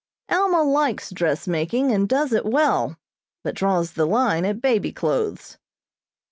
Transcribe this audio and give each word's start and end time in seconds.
Alma 0.31 0.63
likes 0.63 1.11
dressmaking, 1.11 1.91
and 1.91 2.09
does 2.09 2.33
it 2.33 2.43
well, 2.43 2.97
but 3.43 3.53
draws 3.53 3.91
the 3.93 4.07
line 4.07 4.45
at 4.45 4.59
baby 4.59 4.91
clothes. 4.91 5.59